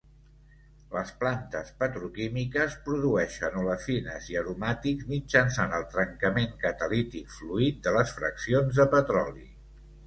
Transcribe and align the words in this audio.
Les 0.93 1.11
plantes 1.23 1.67
petroquímiques 1.83 2.77
produeixen 2.87 3.59
olefines 3.65 4.31
i 4.33 4.41
aromàtics 4.43 5.11
mitjançant 5.13 5.77
el 5.83 5.87
trencament 5.95 6.59
catalític 6.67 7.33
fluid 7.39 7.81
de 7.89 7.99
les 8.01 8.17
fraccions 8.21 8.83
de 8.83 8.91
petroli. 8.99 9.49